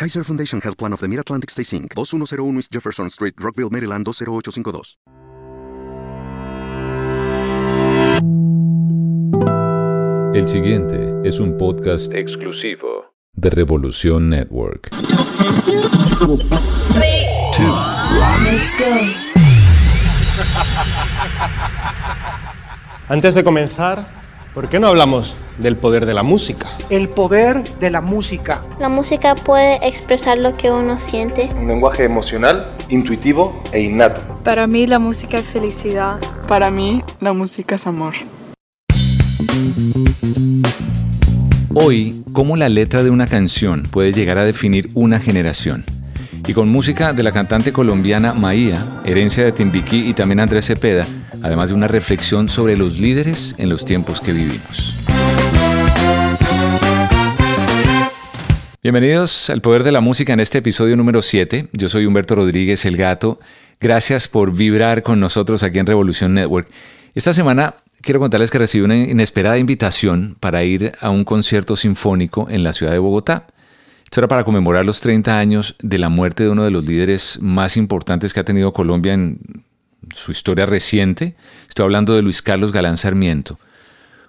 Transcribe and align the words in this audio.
Kaiser 0.00 0.24
Foundation 0.24 0.62
Health 0.62 0.78
Plan 0.78 0.94
of 0.94 1.00
the 1.00 1.08
Mid-Atlantic 1.08 1.50
Stay 1.50 1.62
Inc., 1.76 1.94
2101 1.94 2.56
East 2.56 2.72
Jefferson 2.72 3.10
Street, 3.10 3.34
Rockville, 3.38 3.68
Maryland 3.68 4.06
20852. 4.06 4.96
El 10.34 10.48
siguiente 10.48 11.12
es 11.22 11.38
un 11.38 11.58
podcast 11.58 12.10
exclusivo 12.14 13.12
de 13.34 13.50
Revolución 13.50 14.30
Network. 14.30 14.88
Antes 23.10 23.34
de 23.34 23.44
comenzar, 23.44 24.08
¿por 24.54 24.66
qué 24.70 24.80
no 24.80 24.86
hablamos 24.86 25.36
del 25.60 25.76
poder 25.76 26.06
de 26.06 26.14
la 26.14 26.22
música? 26.22 26.68
El 26.88 27.08
poder 27.08 27.62
de 27.78 27.90
la 27.90 28.00
música. 28.00 28.62
La 28.78 28.88
música 28.88 29.34
puede 29.34 29.76
expresar 29.86 30.38
lo 30.38 30.56
que 30.56 30.70
uno 30.70 30.98
siente. 30.98 31.48
Un 31.56 31.68
lenguaje 31.68 32.04
emocional, 32.04 32.72
intuitivo 32.88 33.62
e 33.72 33.82
innato. 33.82 34.20
Para 34.42 34.66
mí 34.66 34.86
la 34.86 34.98
música 34.98 35.38
es 35.38 35.46
felicidad. 35.46 36.18
Para 36.48 36.70
mí 36.70 37.02
la 37.20 37.32
música 37.32 37.74
es 37.74 37.86
amor. 37.86 38.14
Hoy, 41.74 42.24
cómo 42.32 42.56
la 42.56 42.68
letra 42.68 43.02
de 43.02 43.10
una 43.10 43.28
canción 43.28 43.84
puede 43.84 44.12
llegar 44.12 44.38
a 44.38 44.44
definir 44.44 44.90
una 44.94 45.20
generación. 45.20 45.84
Y 46.46 46.52
con 46.52 46.68
música 46.68 47.12
de 47.12 47.22
la 47.22 47.32
cantante 47.32 47.72
colombiana 47.72 48.34
Maía, 48.34 48.84
herencia 49.04 49.44
de 49.44 49.52
Timbiquí 49.52 50.08
y 50.08 50.14
también 50.14 50.40
Andrés 50.40 50.66
Cepeda, 50.66 51.06
además 51.42 51.68
de 51.68 51.74
una 51.74 51.86
reflexión 51.88 52.48
sobre 52.48 52.76
los 52.76 52.98
líderes 52.98 53.54
en 53.58 53.68
los 53.68 53.84
tiempos 53.84 54.20
que 54.20 54.32
vivimos. 54.32 54.99
Bienvenidos 58.82 59.50
al 59.50 59.60
Poder 59.60 59.84
de 59.84 59.92
la 59.92 60.00
Música 60.00 60.32
en 60.32 60.40
este 60.40 60.56
episodio 60.56 60.96
número 60.96 61.20
7. 61.20 61.68
Yo 61.74 61.90
soy 61.90 62.06
Humberto 62.06 62.34
Rodríguez, 62.34 62.86
el 62.86 62.96
gato. 62.96 63.38
Gracias 63.78 64.26
por 64.26 64.54
vibrar 64.54 65.02
con 65.02 65.20
nosotros 65.20 65.62
aquí 65.62 65.78
en 65.78 65.84
Revolución 65.84 66.32
Network. 66.32 66.66
Esta 67.14 67.34
semana 67.34 67.74
quiero 68.00 68.20
contarles 68.20 68.50
que 68.50 68.58
recibí 68.58 68.82
una 68.82 68.96
inesperada 68.96 69.58
invitación 69.58 70.34
para 70.40 70.64
ir 70.64 70.92
a 70.98 71.10
un 71.10 71.24
concierto 71.24 71.76
sinfónico 71.76 72.48
en 72.48 72.64
la 72.64 72.72
ciudad 72.72 72.92
de 72.92 72.98
Bogotá. 73.00 73.48
Esto 74.04 74.20
era 74.20 74.28
para 74.28 74.44
conmemorar 74.44 74.86
los 74.86 75.00
30 75.00 75.38
años 75.38 75.76
de 75.82 75.98
la 75.98 76.08
muerte 76.08 76.44
de 76.44 76.48
uno 76.48 76.64
de 76.64 76.70
los 76.70 76.86
líderes 76.86 77.38
más 77.42 77.76
importantes 77.76 78.32
que 78.32 78.40
ha 78.40 78.44
tenido 78.44 78.72
Colombia 78.72 79.12
en 79.12 79.62
su 80.14 80.32
historia 80.32 80.64
reciente. 80.64 81.36
Estoy 81.68 81.84
hablando 81.84 82.14
de 82.14 82.22
Luis 82.22 82.40
Carlos 82.40 82.72
Galán 82.72 82.96
Sarmiento, 82.96 83.58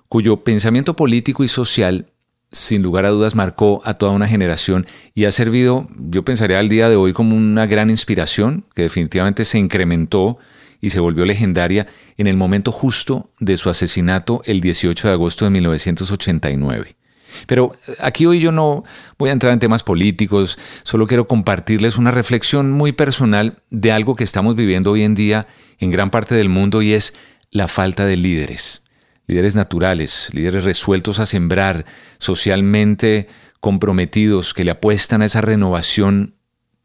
cuyo 0.09 0.43
pensamiento 0.43 0.97
político 0.97 1.45
y 1.45 1.47
social 1.47 2.07
sin 2.51 2.81
lugar 2.81 3.05
a 3.05 3.09
dudas 3.09 3.35
marcó 3.35 3.81
a 3.85 3.93
toda 3.93 4.11
una 4.11 4.27
generación 4.27 4.85
y 5.13 5.25
ha 5.25 5.31
servido, 5.31 5.87
yo 5.97 6.23
pensaría 6.23 6.59
al 6.59 6.69
día 6.69 6.89
de 6.89 6.95
hoy, 6.95 7.13
como 7.13 7.35
una 7.35 7.65
gran 7.65 7.89
inspiración 7.89 8.65
que 8.75 8.83
definitivamente 8.83 9.45
se 9.45 9.57
incrementó 9.57 10.37
y 10.81 10.89
se 10.89 10.99
volvió 10.99 11.25
legendaria 11.25 11.87
en 12.17 12.27
el 12.27 12.35
momento 12.35 12.71
justo 12.71 13.31
de 13.39 13.57
su 13.57 13.69
asesinato 13.69 14.41
el 14.45 14.61
18 14.61 15.07
de 15.07 15.13
agosto 15.13 15.45
de 15.45 15.51
1989. 15.51 16.95
Pero 17.47 17.71
aquí 17.99 18.25
hoy 18.25 18.41
yo 18.41 18.51
no 18.51 18.83
voy 19.17 19.29
a 19.29 19.33
entrar 19.33 19.53
en 19.53 19.59
temas 19.59 19.83
políticos, 19.83 20.59
solo 20.83 21.07
quiero 21.07 21.27
compartirles 21.27 21.97
una 21.97 22.11
reflexión 22.11 22.71
muy 22.71 22.91
personal 22.91 23.55
de 23.69 23.91
algo 23.91 24.15
que 24.15 24.25
estamos 24.25 24.55
viviendo 24.55 24.91
hoy 24.91 25.03
en 25.03 25.15
día 25.15 25.47
en 25.79 25.91
gran 25.91 26.09
parte 26.09 26.35
del 26.35 26.49
mundo 26.49 26.81
y 26.81 26.93
es 26.93 27.13
la 27.51 27.67
falta 27.67 28.05
de 28.05 28.17
líderes. 28.17 28.80
Líderes 29.31 29.55
naturales, 29.55 30.27
líderes 30.33 30.65
resueltos 30.65 31.21
a 31.21 31.25
sembrar, 31.25 31.85
socialmente 32.17 33.27
comprometidos, 33.61 34.53
que 34.53 34.65
le 34.65 34.71
apuestan 34.71 35.21
a 35.21 35.25
esa 35.25 35.39
renovación, 35.39 36.35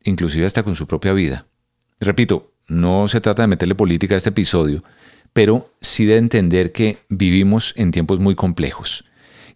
inclusive 0.04 0.46
hasta 0.46 0.62
con 0.62 0.76
su 0.76 0.86
propia 0.86 1.12
vida. 1.12 1.46
Repito, 1.98 2.52
no 2.68 3.08
se 3.08 3.20
trata 3.20 3.42
de 3.42 3.48
meterle 3.48 3.74
política 3.74 4.14
a 4.14 4.18
este 4.18 4.28
episodio, 4.28 4.84
pero 5.32 5.72
sí 5.80 6.04
de 6.04 6.18
entender 6.18 6.70
que 6.70 6.98
vivimos 7.08 7.74
en 7.76 7.90
tiempos 7.90 8.20
muy 8.20 8.36
complejos. 8.36 9.04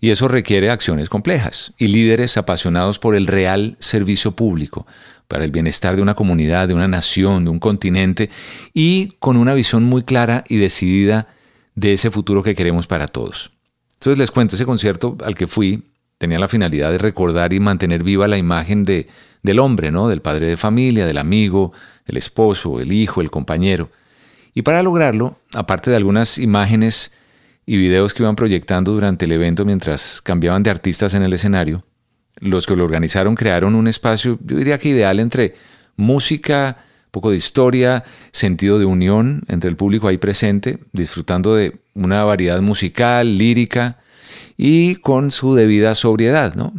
Y 0.00 0.10
eso 0.10 0.26
requiere 0.26 0.68
acciones 0.68 1.08
complejas 1.08 1.72
y 1.78 1.86
líderes 1.86 2.36
apasionados 2.38 2.98
por 2.98 3.14
el 3.14 3.28
real 3.28 3.76
servicio 3.78 4.32
público, 4.32 4.84
para 5.28 5.44
el 5.44 5.52
bienestar 5.52 5.94
de 5.94 6.02
una 6.02 6.14
comunidad, 6.14 6.66
de 6.66 6.74
una 6.74 6.88
nación, 6.88 7.44
de 7.44 7.50
un 7.50 7.60
continente, 7.60 8.30
y 8.74 9.10
con 9.20 9.36
una 9.36 9.54
visión 9.54 9.84
muy 9.84 10.02
clara 10.02 10.42
y 10.48 10.56
decidida 10.56 11.28
de 11.80 11.94
ese 11.94 12.10
futuro 12.10 12.42
que 12.42 12.54
queremos 12.54 12.86
para 12.86 13.08
todos. 13.08 13.50
Entonces 13.94 14.18
les 14.18 14.30
cuento, 14.30 14.54
ese 14.54 14.66
concierto 14.66 15.16
al 15.24 15.34
que 15.34 15.46
fui 15.46 15.84
tenía 16.18 16.38
la 16.38 16.48
finalidad 16.48 16.92
de 16.92 16.98
recordar 16.98 17.54
y 17.54 17.60
mantener 17.60 18.04
viva 18.04 18.28
la 18.28 18.36
imagen 18.36 18.84
de, 18.84 19.08
del 19.42 19.58
hombre, 19.58 19.90
¿no? 19.90 20.06
del 20.08 20.20
padre 20.20 20.46
de 20.46 20.58
familia, 20.58 21.06
del 21.06 21.16
amigo, 21.16 21.72
el 22.04 22.18
esposo, 22.18 22.80
el 22.80 22.92
hijo, 22.92 23.22
el 23.22 23.30
compañero. 23.30 23.90
Y 24.52 24.60
para 24.60 24.82
lograrlo, 24.82 25.38
aparte 25.54 25.90
de 25.90 25.96
algunas 25.96 26.36
imágenes 26.36 27.12
y 27.64 27.78
videos 27.78 28.12
que 28.12 28.24
iban 28.24 28.36
proyectando 28.36 28.92
durante 28.92 29.24
el 29.24 29.32
evento 29.32 29.64
mientras 29.64 30.20
cambiaban 30.20 30.62
de 30.62 30.70
artistas 30.70 31.14
en 31.14 31.22
el 31.22 31.32
escenario, 31.32 31.86
los 32.40 32.66
que 32.66 32.76
lo 32.76 32.84
organizaron 32.84 33.36
crearon 33.36 33.74
un 33.74 33.88
espacio, 33.88 34.38
yo 34.44 34.56
diría 34.58 34.78
que 34.78 34.90
ideal 34.90 35.18
entre 35.18 35.54
música, 35.96 36.76
poco 37.10 37.30
de 37.30 37.36
historia, 37.36 38.04
sentido 38.32 38.78
de 38.78 38.84
unión 38.84 39.42
entre 39.48 39.70
el 39.70 39.76
público 39.76 40.08
ahí 40.08 40.18
presente, 40.18 40.78
disfrutando 40.92 41.54
de 41.54 41.80
una 41.94 42.24
variedad 42.24 42.60
musical, 42.60 43.38
lírica 43.38 43.98
y 44.56 44.96
con 44.96 45.30
su 45.30 45.54
debida 45.54 45.94
sobriedad, 45.94 46.54
¿no? 46.54 46.72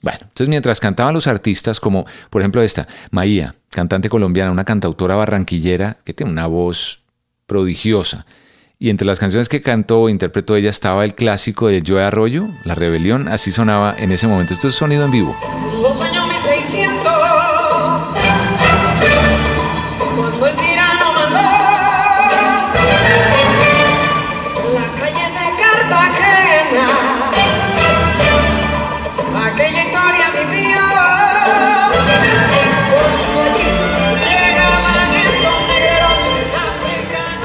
Bueno, 0.00 0.20
entonces 0.22 0.48
mientras 0.48 0.78
cantaban 0.78 1.14
los 1.14 1.26
artistas, 1.26 1.80
como 1.80 2.06
por 2.30 2.42
ejemplo 2.42 2.62
esta, 2.62 2.86
Maía, 3.10 3.56
cantante 3.70 4.08
colombiana, 4.08 4.50
una 4.52 4.64
cantautora 4.64 5.16
barranquillera 5.16 5.98
que 6.04 6.14
tiene 6.14 6.30
una 6.30 6.46
voz 6.46 7.02
prodigiosa. 7.46 8.26
Y 8.80 8.90
entre 8.90 9.08
las 9.08 9.18
canciones 9.18 9.48
que 9.48 9.60
cantó 9.60 10.02
o 10.02 10.08
interpretó 10.08 10.54
ella 10.54 10.70
estaba 10.70 11.04
el 11.04 11.16
clásico 11.16 11.66
de 11.66 11.82
Joe 11.84 12.00
Arroyo, 12.00 12.46
La 12.64 12.76
Rebelión, 12.76 13.26
así 13.26 13.50
sonaba 13.50 13.96
en 13.98 14.12
ese 14.12 14.28
momento. 14.28 14.54
Esto 14.54 14.68
es 14.68 14.76
sonido 14.76 15.04
en 15.04 15.10
vivo. 15.10 15.36
Los 15.82 16.00
años 16.00 16.28
1600, 16.28 16.97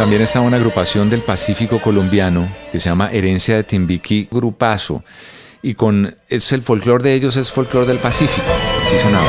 También 0.03 0.23
estaba 0.23 0.45
una 0.45 0.57
agrupación 0.57 1.09
del 1.09 1.21
Pacífico 1.21 1.79
colombiano 1.79 2.45
que 2.73 2.81
se 2.81 2.89
llama 2.89 3.09
Herencia 3.09 3.55
de 3.55 3.63
Timbiquí 3.63 4.27
Grupazo. 4.29 5.01
Y 5.61 5.75
con 5.75 6.17
es 6.27 6.51
el 6.51 6.61
folclore 6.61 7.01
de 7.05 7.13
ellos 7.13 7.38
es 7.38 7.50
folclore 7.50 7.88
del 7.88 8.00
Pacífico. 8.00 8.45
Así 8.85 8.97
sonaba. 9.01 9.25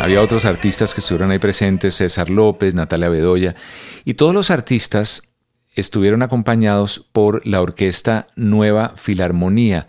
Había 0.00 0.22
otros 0.22 0.44
artistas 0.44 0.94
que 0.94 1.00
estuvieron 1.00 1.32
ahí 1.32 1.40
presentes, 1.40 1.96
César 1.96 2.30
López, 2.30 2.72
Natalia 2.76 3.08
Bedoya, 3.08 3.56
y 4.04 4.14
todos 4.14 4.32
los 4.32 4.52
artistas 4.52 5.22
estuvieron 5.74 6.22
acompañados 6.22 7.04
por 7.10 7.44
la 7.44 7.60
orquesta 7.60 8.28
Nueva 8.36 8.92
Filarmonía. 8.94 9.88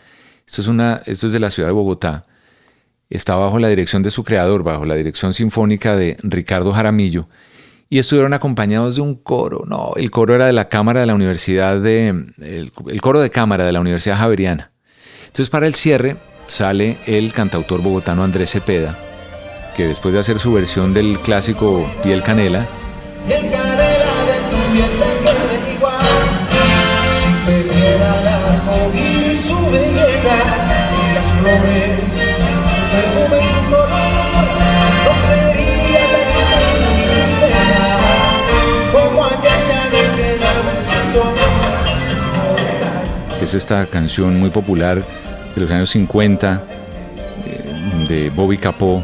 Esto 0.51 0.63
es, 0.63 0.67
una, 0.67 1.01
esto 1.05 1.27
es 1.27 1.33
de 1.33 1.39
la 1.39 1.49
ciudad 1.49 1.69
de 1.69 1.73
Bogotá. 1.73 2.25
Está 3.09 3.37
bajo 3.37 3.57
la 3.57 3.69
dirección 3.69 4.03
de 4.03 4.11
su 4.11 4.25
creador, 4.25 4.63
bajo 4.63 4.83
la 4.83 4.95
dirección 4.95 5.33
sinfónica 5.33 5.95
de 5.95 6.17
Ricardo 6.23 6.73
Jaramillo. 6.73 7.29
Y 7.89 7.99
estuvieron 7.99 8.33
acompañados 8.33 8.95
de 8.95 9.01
un 9.01 9.15
coro. 9.15 9.63
No, 9.65 9.93
el 9.95 10.11
coro 10.11 10.35
era 10.35 10.47
de 10.47 10.51
la 10.51 10.67
Cámara 10.67 10.99
de 10.99 11.05
la 11.05 11.15
Universidad 11.15 11.79
de. 11.79 12.25
El, 12.41 13.01
coro 13.01 13.21
de 13.21 13.29
Cámara 13.29 13.63
de 13.63 13.71
la 13.71 13.79
Universidad 13.79 14.17
Javeriana. 14.17 14.73
Entonces, 15.21 15.49
para 15.49 15.67
el 15.67 15.75
cierre, 15.75 16.17
sale 16.43 16.97
el 17.05 17.31
cantautor 17.31 17.81
bogotano 17.81 18.21
Andrés 18.21 18.51
Cepeda, 18.51 18.99
que 19.73 19.87
después 19.87 20.13
de 20.13 20.19
hacer 20.19 20.39
su 20.39 20.51
versión 20.51 20.91
del 20.91 21.17
clásico 21.19 21.89
Piel 22.03 22.23
Canela, 22.23 22.67
es 43.51 43.55
esta 43.55 43.85
canción 43.85 44.39
muy 44.39 44.49
popular 44.49 45.03
de 45.55 45.61
los 45.61 45.69
años 45.71 45.89
50 45.89 46.63
eh, 47.45 48.07
de 48.07 48.29
Bobby 48.29 48.57
Capó, 48.57 49.03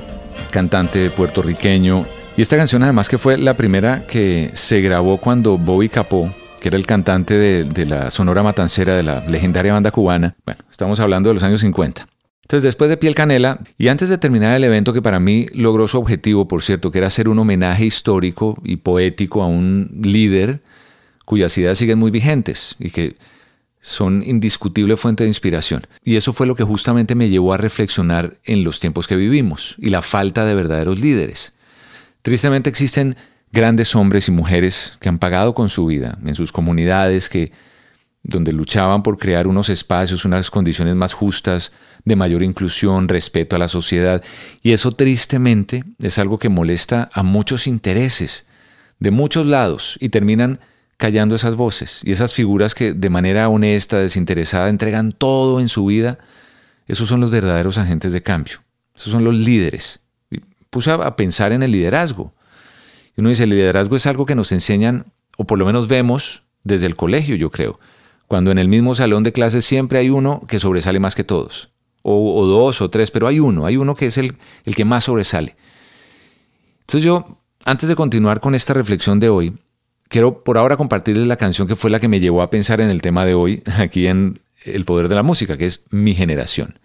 cantante 0.51 1.09
puertorriqueño. 1.09 2.05
Y 2.37 2.41
esta 2.43 2.55
canción 2.55 2.81
además 2.81 3.09
que 3.09 3.17
fue 3.17 3.37
la 3.37 3.55
primera 3.55 4.07
que 4.07 4.51
se 4.53 4.79
grabó 4.79 5.17
cuando 5.17 5.57
Bobby 5.57 5.89
Capó, 5.89 6.31
que 6.61 6.69
era 6.69 6.77
el 6.77 6.85
cantante 6.85 7.33
de, 7.33 7.65
de 7.65 7.85
la 7.85 8.09
Sonora 8.09 8.41
Matancera 8.41 8.95
de 8.95 9.03
la 9.03 9.19
legendaria 9.27 9.73
banda 9.73 9.91
cubana, 9.91 10.35
bueno, 10.45 10.61
estamos 10.71 11.01
hablando 11.01 11.29
de 11.29 11.33
los 11.33 11.43
años 11.43 11.59
50. 11.59 12.07
Entonces, 12.43 12.63
después 12.63 12.89
de 12.89 12.95
Piel 12.95 13.15
Canela, 13.15 13.59
y 13.77 13.89
antes 13.89 14.07
de 14.07 14.17
terminar 14.17 14.55
el 14.55 14.63
evento 14.63 14.93
que 14.93 15.01
para 15.01 15.19
mí 15.19 15.47
logró 15.53 15.89
su 15.89 15.97
objetivo, 15.97 16.47
por 16.47 16.63
cierto, 16.63 16.89
que 16.89 16.99
era 16.99 17.07
hacer 17.07 17.27
un 17.27 17.39
homenaje 17.39 17.85
histórico 17.85 18.57
y 18.63 18.77
poético 18.77 19.43
a 19.43 19.47
un 19.47 19.89
líder 20.01 20.61
cuyas 21.25 21.57
ideas 21.57 21.77
siguen 21.77 21.99
muy 21.99 22.11
vigentes 22.11 22.77
y 22.79 22.91
que 22.91 23.17
son 23.81 24.23
indiscutible 24.25 24.97
fuente 24.97 25.23
de 25.23 25.29
inspiración. 25.29 25.87
Y 26.03 26.15
eso 26.15 26.33
fue 26.33 26.47
lo 26.47 26.55
que 26.55 26.63
justamente 26.63 27.15
me 27.15 27.29
llevó 27.29 27.53
a 27.53 27.57
reflexionar 27.57 28.37
en 28.43 28.63
los 28.63 28.79
tiempos 28.79 29.07
que 29.07 29.15
vivimos 29.15 29.75
y 29.77 29.89
la 29.89 30.01
falta 30.01 30.45
de 30.45 30.55
verdaderos 30.55 30.99
líderes. 30.99 31.53
Tristemente 32.21 32.69
existen 32.69 33.15
grandes 33.51 33.95
hombres 33.95 34.27
y 34.27 34.31
mujeres 34.31 34.97
que 34.99 35.09
han 35.09 35.19
pagado 35.19 35.53
con 35.53 35.69
su 35.69 35.85
vida 35.85 36.17
en 36.25 36.35
sus 36.35 36.51
comunidades, 36.51 37.29
que 37.29 37.51
donde 38.23 38.51
luchaban 38.51 39.03
por 39.03 39.17
crear 39.17 39.47
unos 39.47 39.69
espacios, 39.69 40.25
unas 40.25 40.51
condiciones 40.51 40.95
más 40.95 41.13
justas, 41.13 41.71
de 42.03 42.15
mayor 42.15 42.43
inclusión, 42.43 43.07
respeto 43.07 43.55
a 43.55 43.59
la 43.59 43.67
sociedad. 43.67 44.23
Y 44.61 44.73
eso 44.73 44.91
tristemente 44.91 45.83
es 45.99 46.19
algo 46.19 46.39
que 46.39 46.49
molesta 46.49 47.09
a 47.13 47.23
muchos 47.23 47.67
intereses 47.67 48.45
de 48.99 49.11
muchos 49.11 49.45
lados 49.45 49.97
y 50.01 50.09
terminan 50.09 50.59
callando 50.97 51.35
esas 51.35 51.55
voces 51.55 52.01
y 52.03 52.11
esas 52.11 52.33
figuras 52.33 52.75
que 52.75 52.93
de 52.93 53.09
manera 53.09 53.49
honesta, 53.49 53.97
desinteresada, 53.97 54.69
entregan 54.69 55.11
todo 55.11 55.59
en 55.59 55.69
su 55.69 55.85
vida. 55.85 56.17
Esos 56.87 57.07
son 57.07 57.21
los 57.21 57.31
verdaderos 57.31 57.77
agentes 57.77 58.13
de 58.13 58.23
cambio. 58.23 58.63
Esos 58.95 59.11
son 59.11 59.23
los 59.23 59.35
líderes. 59.35 59.99
Y 60.31 60.39
puse 60.69 60.91
a 60.91 61.15
pensar 61.15 61.51
en 61.51 61.63
el 61.63 61.71
liderazgo. 61.71 62.33
Y 63.15 63.21
uno 63.21 63.29
dice, 63.29 63.43
el 63.43 63.51
liderazgo 63.51 63.95
es 63.95 64.07
algo 64.07 64.25
que 64.25 64.35
nos 64.35 64.51
enseñan, 64.51 65.05
o 65.37 65.45
por 65.45 65.59
lo 65.59 65.65
menos 65.65 65.87
vemos 65.87 66.43
desde 66.63 66.87
el 66.87 66.95
colegio, 66.95 67.35
yo 67.35 67.51
creo. 67.51 67.79
Cuando 68.27 68.51
en 68.51 68.57
el 68.57 68.67
mismo 68.67 68.95
salón 68.95 69.23
de 69.23 69.31
clases 69.31 69.65
siempre 69.65 69.99
hay 69.99 70.09
uno 70.09 70.41
que 70.47 70.59
sobresale 70.59 70.99
más 70.99 71.15
que 71.15 71.23
todos. 71.23 71.69
O, 72.01 72.39
o 72.39 72.45
dos 72.45 72.81
o 72.81 72.89
tres, 72.89 73.11
pero 73.11 73.27
hay 73.27 73.39
uno, 73.39 73.65
hay 73.65 73.77
uno 73.77 73.95
que 73.95 74.07
es 74.07 74.17
el, 74.17 74.37
el 74.65 74.75
que 74.75 74.85
más 74.85 75.05
sobresale. 75.05 75.55
Entonces 76.81 77.03
yo, 77.03 77.39
antes 77.65 77.89
de 77.89 77.95
continuar 77.95 78.39
con 78.39 78.55
esta 78.55 78.73
reflexión 78.73 79.19
de 79.19 79.29
hoy, 79.29 79.53
quiero 80.07 80.43
por 80.43 80.57
ahora 80.57 80.77
compartirles 80.77 81.27
la 81.27 81.37
canción 81.37 81.67
que 81.67 81.75
fue 81.75 81.89
la 81.89 81.99
que 81.99 82.07
me 82.07 82.19
llevó 82.19 82.41
a 82.41 82.49
pensar 82.49 82.81
en 82.81 82.89
el 82.89 83.01
tema 83.01 83.25
de 83.25 83.33
hoy, 83.33 83.63
aquí 83.77 84.07
en 84.07 84.39
El 84.63 84.85
Poder 84.85 85.07
de 85.07 85.15
la 85.15 85.23
Música, 85.23 85.57
que 85.57 85.65
es 85.65 85.83
Mi 85.89 86.13
Generación. 86.13 86.79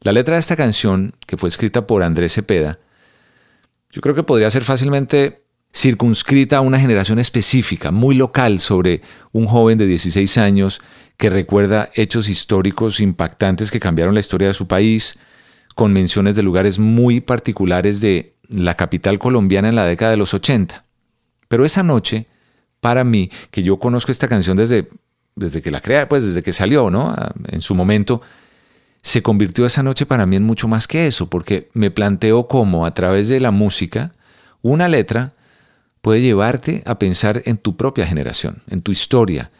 La 0.00 0.12
letra 0.12 0.34
de 0.34 0.40
esta 0.40 0.56
canción, 0.56 1.14
que 1.26 1.36
fue 1.36 1.48
escrita 1.48 1.86
por 1.86 2.02
Andrés 2.02 2.34
Cepeda, 2.34 2.78
yo 3.90 4.02
creo 4.02 4.14
que 4.14 4.22
podría 4.22 4.50
ser 4.50 4.64
fácilmente 4.64 5.44
circunscrita 5.74 6.58
a 6.58 6.60
una 6.60 6.78
generación 6.78 7.18
específica, 7.18 7.90
muy 7.90 8.14
local, 8.14 8.60
sobre 8.60 9.02
un 9.32 9.46
joven 9.46 9.78
de 9.78 9.86
16 9.86 10.38
años 10.38 10.80
que 11.16 11.30
recuerda 11.30 11.90
hechos 11.94 12.28
históricos 12.28 13.00
impactantes 13.00 13.70
que 13.70 13.80
cambiaron 13.80 14.14
la 14.14 14.20
historia 14.20 14.48
de 14.48 14.54
su 14.54 14.66
país, 14.68 15.18
con 15.74 15.92
menciones 15.92 16.36
de 16.36 16.42
lugares 16.42 16.78
muy 16.78 17.20
particulares 17.20 18.00
de 18.00 18.34
la 18.48 18.76
capital 18.76 19.18
colombiana 19.18 19.68
en 19.68 19.74
la 19.74 19.86
década 19.86 20.12
de 20.12 20.16
los 20.16 20.34
80. 20.34 20.84
Pero 21.48 21.64
esa 21.64 21.82
noche, 21.82 22.28
para 22.84 23.02
mí, 23.02 23.30
que 23.50 23.62
yo 23.62 23.78
conozco 23.78 24.12
esta 24.12 24.28
canción 24.28 24.58
desde, 24.58 24.90
desde 25.36 25.62
que 25.62 25.70
la 25.70 25.80
crea, 25.80 26.06
pues 26.06 26.26
desde 26.26 26.42
que 26.42 26.52
salió, 26.52 26.90
¿no? 26.90 27.16
En 27.46 27.62
su 27.62 27.74
momento, 27.74 28.20
se 29.00 29.22
convirtió 29.22 29.64
esa 29.64 29.82
noche 29.82 30.04
para 30.04 30.26
mí 30.26 30.36
en 30.36 30.44
mucho 30.44 30.68
más 30.68 30.86
que 30.86 31.06
eso, 31.06 31.30
porque 31.30 31.70
me 31.72 31.90
planteo 31.90 32.46
cómo 32.46 32.84
a 32.84 32.92
través 32.92 33.30
de 33.30 33.40
la 33.40 33.52
música, 33.52 34.12
una 34.60 34.86
letra 34.86 35.32
puede 36.02 36.20
llevarte 36.20 36.82
a 36.84 36.98
pensar 36.98 37.40
en 37.46 37.56
tu 37.56 37.74
propia 37.74 38.06
generación, 38.06 38.62
en 38.68 38.82
tu 38.82 38.92
historia, 38.92 39.50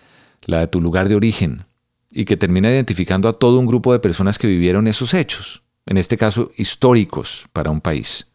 la 0.44 0.60
de 0.60 0.66
tu 0.66 0.82
lugar 0.82 1.08
de 1.08 1.14
origen, 1.14 1.64
y 2.10 2.26
que 2.26 2.36
termina 2.36 2.70
identificando 2.70 3.26
a 3.30 3.38
todo 3.38 3.58
un 3.58 3.64
grupo 3.64 3.94
de 3.94 4.00
personas 4.00 4.36
que 4.36 4.48
vivieron 4.48 4.86
esos 4.86 5.14
hechos, 5.14 5.62
en 5.86 5.96
este 5.96 6.18
caso 6.18 6.52
históricos 6.58 7.46
para 7.54 7.70
un 7.70 7.80
país. 7.80 8.26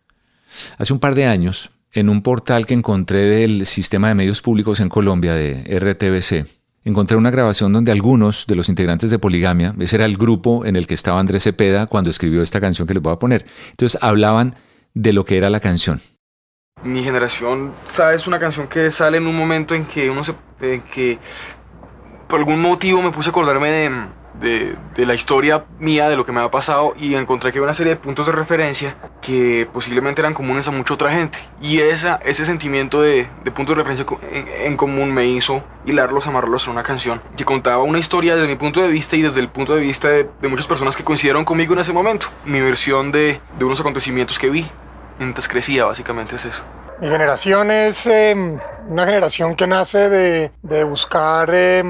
Hace 0.80 0.94
un 0.94 1.00
par 1.00 1.14
de 1.14 1.28
años, 1.28 1.70
en 2.00 2.10
un 2.10 2.22
portal 2.22 2.66
que 2.66 2.74
encontré 2.74 3.20
del 3.20 3.66
sistema 3.66 4.08
de 4.08 4.16
medios 4.16 4.42
públicos 4.42 4.80
en 4.80 4.90
Colombia, 4.90 5.34
de 5.34 5.64
RTBC, 5.80 6.48
encontré 6.84 7.18
una 7.18 7.32
grabación 7.32 7.74
donde 7.74 7.92
algunos 7.92 8.46
de 8.48 8.56
los 8.56 8.70
integrantes 8.70 9.12
de 9.12 9.20
Poligamia, 9.20 9.76
ese 9.80 9.98
era 9.98 10.06
el 10.06 10.18
grupo 10.18 10.66
en 10.66 10.76
el 10.76 10.88
que 10.88 10.94
estaba 10.94 11.20
Andrés 11.20 11.44
Cepeda 11.44 11.88
cuando 11.88 12.10
escribió 12.10 12.42
esta 12.42 12.62
canción 12.62 12.88
que 12.88 12.94
les 12.94 13.04
voy 13.04 13.14
a 13.14 13.20
poner, 13.20 13.46
entonces 13.72 14.02
hablaban 14.02 14.56
de 14.94 15.14
lo 15.14 15.26
que 15.26 15.38
era 15.38 15.50
la 15.50 15.60
canción. 15.60 16.02
Mi 16.84 17.04
generación, 17.04 17.74
¿sabes? 17.88 18.26
Una 18.26 18.40
canción 18.40 18.68
que 18.68 18.90
sale 18.90 19.18
en 19.18 19.28
un 19.28 19.36
momento 19.36 19.76
en 19.76 19.86
que 19.86 20.10
uno 20.10 20.24
se... 20.24 20.34
que 20.60 21.20
por 22.28 22.40
algún 22.40 22.62
motivo 22.62 23.02
me 23.02 23.12
puse 23.12 23.30
a 23.30 23.32
acordarme 23.32 23.70
de, 23.70 23.92
de, 24.40 24.76
de, 24.96 25.06
la 25.06 25.14
historia 25.14 25.66
mía, 25.80 26.10
de 26.10 26.16
lo 26.16 26.26
que 26.26 26.32
me 26.32 26.40
había 26.40 26.52
pasado, 26.52 26.94
y 26.98 27.16
encontré 27.16 27.52
que 27.52 27.58
había 27.58 27.66
una 27.66 27.74
serie 27.74 27.94
de 27.94 28.00
puntos 28.00 28.26
de 28.26 28.32
referencia 28.32 28.96
que 29.22 29.68
posiblemente 29.74 30.22
eran 30.22 30.34
comunes 30.34 30.68
a 30.68 30.72
mucha 30.72 30.94
otra 30.94 31.12
gente. 31.12 31.40
Y 31.62 31.80
esa, 31.80 32.20
ese 32.24 32.46
sentimiento 32.46 33.02
de, 33.02 33.28
de 33.44 33.52
puntos 33.52 33.76
de 33.76 33.84
referencia 33.84 34.06
en, 34.32 34.48
en, 34.48 34.78
común 34.78 35.14
me 35.14 35.26
hizo 35.26 35.64
hilarlos, 35.86 36.28
amarrarlos 36.28 36.66
en 36.66 36.72
una 36.72 36.84
canción 36.84 37.22
que 37.36 37.46
contaba 37.46 37.84
una 37.84 38.00
historia 38.00 38.36
desde 38.36 38.48
mi 38.48 38.56
punto 38.56 38.82
de 38.82 38.90
vista 38.90 39.16
y 39.16 39.22
desde 39.22 39.40
el 39.40 39.50
punto 39.50 39.76
de 39.76 39.82
vista 39.82 40.10
de, 40.10 40.28
muchas 40.50 40.68
personas 40.68 40.96
que 40.96 41.04
coincidieron 41.04 41.46
conmigo 41.46 41.74
en 41.74 41.80
ese 41.80 41.94
momento. 41.94 42.28
Mi 42.46 42.62
versión 42.62 43.12
de, 43.12 43.40
de 43.58 43.66
unos 43.66 43.80
acontecimientos 43.80 44.40
que 44.40 44.50
vi 44.50 44.66
mientras 45.20 45.48
crecía, 45.48 45.86
básicamente 45.86 46.36
es 46.36 46.46
eso. 46.46 46.64
Mi 47.02 47.08
generación 47.08 47.72
es 47.72 48.08
eh, 48.08 48.36
una 48.88 49.06
generación 49.06 49.56
que 49.56 49.68
nace 49.68 50.10
de, 50.10 50.84
buscar 50.84 51.50
eh, 51.54 51.82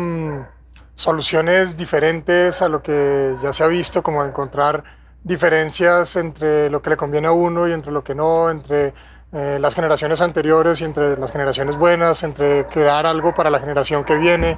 soluciones 1.00 1.78
diferentes 1.78 2.62
a 2.62 2.68
lo 2.68 2.84
que 2.84 3.34
ya 3.42 3.54
se 3.54 3.64
ha 3.64 3.68
visto, 3.68 4.04
como 4.04 4.26
encontrar 4.26 4.84
diferencias 5.24 6.18
entre 6.18 6.70
lo 6.70 6.82
que 6.82 6.90
le 6.90 6.98
conviene 6.98 7.28
a 7.28 7.32
uno 7.32 7.70
y 7.70 7.74
entre 7.74 7.94
lo 7.94 8.04
que 8.04 8.14
no, 8.14 8.50
entre 8.50 8.94
eh, 9.32 9.58
las 9.62 9.76
generaciones 9.76 10.20
anteriores 10.20 10.82
y 10.82 10.84
entre 10.84 11.16
las 11.16 11.32
generaciones 11.32 11.78
buenas, 11.78 12.24
entre 12.24 12.66
crear 12.66 13.06
algo 13.06 13.34
para 13.34 13.50
la 13.50 13.60
generación 13.62 14.04
que 14.04 14.18
viene. 14.18 14.58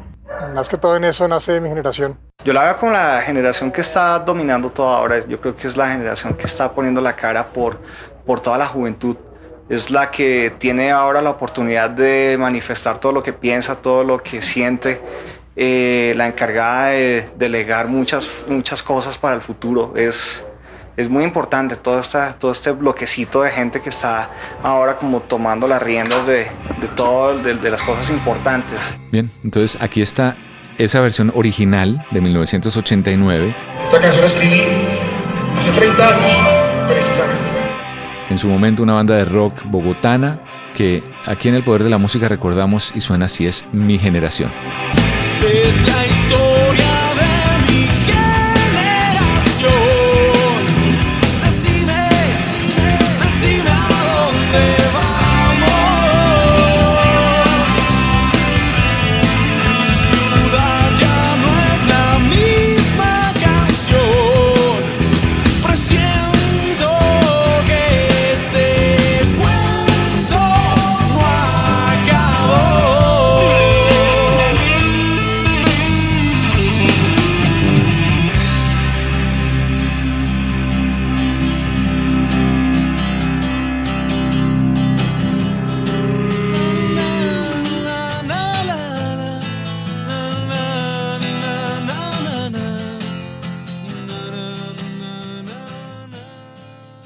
Más 0.56 0.68
que 0.68 0.78
todo 0.78 0.96
en 0.96 1.04
eso 1.04 1.28
nace 1.28 1.62
mi 1.62 1.70
generación. 1.70 2.18
Yo 2.44 2.54
la 2.54 2.64
veo 2.64 2.78
como 2.78 2.92
la 2.94 3.22
generación 3.22 3.72
que 3.72 3.82
está 3.82 4.18
dominando 4.18 4.72
todo 4.72 4.90
ahora. 4.90 5.24
Yo 5.28 5.40
creo 5.40 5.56
que 5.56 5.68
es 5.68 5.78
la 5.78 5.90
generación 5.90 6.34
que 6.34 6.48
está 6.48 6.74
poniendo 6.74 7.02
la 7.02 7.16
cara 7.16 7.46
por, 7.46 7.78
por 8.26 8.40
toda 8.40 8.58
la 8.58 8.66
juventud 8.66 9.16
es 9.70 9.90
la 9.90 10.12
que 10.12 10.54
tiene 10.58 10.92
ahora 10.92 11.22
la 11.22 11.30
oportunidad 11.30 11.90
de 11.92 12.36
manifestar 12.38 13.00
todo 13.00 13.14
lo 13.14 13.24
que 13.24 13.32
piensa, 13.32 13.76
todo 13.76 14.04
lo 14.04 14.22
que 14.22 14.42
siente, 14.42 15.00
eh, 15.56 16.14
la 16.16 16.28
encargada 16.28 16.88
de 16.88 17.30
delegar 17.38 17.88
muchas, 17.88 18.44
muchas 18.48 18.84
cosas 18.84 19.18
para 19.18 19.36
el 19.36 19.42
futuro. 19.42 19.94
Es, 19.96 20.46
es 20.98 21.10
muy 21.10 21.24
importante 21.24 21.76
todo, 21.76 22.00
esta, 22.00 22.34
todo 22.34 22.52
este 22.52 22.72
bloquecito 22.72 23.42
de 23.44 23.52
gente 23.52 23.82
que 23.82 23.90
está 23.90 24.30
ahora 24.64 24.98
como 24.98 25.22
tomando 25.22 25.68
las 25.68 25.82
riendas 25.82 26.28
de, 26.28 26.48
de 26.80 26.88
todo, 26.96 27.38
de, 27.38 27.56
de 27.56 27.70
las 27.70 27.84
cosas 27.84 28.10
importantes. 28.10 28.96
Bien, 29.12 29.32
entonces 29.44 29.82
aquí 29.82 30.02
está 30.02 30.38
esa 30.78 31.02
versión 31.02 31.32
original 31.36 32.06
de 32.12 32.22
1989. 32.22 33.56
Esta 33.84 34.00
canción 34.00 34.26
la 34.26 34.32
escribí 34.32 34.62
hace 35.58 35.72
30 35.72 36.08
años, 36.08 36.88
precisamente 36.88 37.62
en 38.32 38.40
su 38.40 38.48
momento 38.48 38.82
una 38.82 38.94
banda 38.94 39.16
de 39.16 39.26
rock 39.26 39.54
bogotana 39.66 40.40
que 40.74 41.04
aquí 41.26 41.50
en 41.50 41.56
el 41.56 41.64
Poder 41.64 41.84
de 41.84 41.90
la 41.90 41.98
Música 41.98 42.30
recordamos 42.30 42.94
y 42.96 43.02
suena 43.02 43.26
así 43.26 43.46
es 43.46 43.66
Mi 43.74 44.00
Generación. 44.00 44.50
Es 45.44 46.11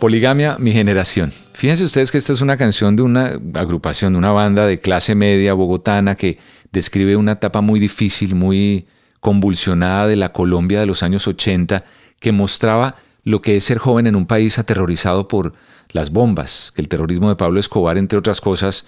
Poligamia, 0.05 0.57
mi 0.59 0.71
generación. 0.71 1.33
Fíjense 1.53 1.83
ustedes 1.83 2.11
que 2.11 2.19
esta 2.19 2.31
es 2.31 2.41
una 2.41 2.57
canción 2.57 2.95
de 2.95 3.01
una 3.01 3.39
agrupación, 3.55 4.13
de 4.13 4.19
una 4.19 4.31
banda 4.31 4.67
de 4.67 4.79
clase 4.79 5.15
media 5.15 5.55
bogotana 5.55 6.13
que 6.13 6.37
describe 6.71 7.15
una 7.15 7.31
etapa 7.31 7.61
muy 7.61 7.79
difícil, 7.79 8.35
muy 8.35 8.85
convulsionada 9.19 10.05
de 10.05 10.15
la 10.15 10.29
Colombia 10.29 10.79
de 10.79 10.85
los 10.85 11.01
años 11.01 11.27
80, 11.27 11.83
que 12.19 12.31
mostraba 12.31 12.97
lo 13.23 13.41
que 13.41 13.57
es 13.57 13.63
ser 13.63 13.79
joven 13.79 14.05
en 14.05 14.15
un 14.15 14.27
país 14.27 14.59
aterrorizado 14.59 15.27
por 15.27 15.53
las 15.89 16.11
bombas, 16.11 16.71
que 16.75 16.83
el 16.83 16.87
terrorismo 16.87 17.29
de 17.29 17.35
Pablo 17.35 17.59
Escobar, 17.59 17.97
entre 17.97 18.19
otras 18.19 18.41
cosas, 18.41 18.85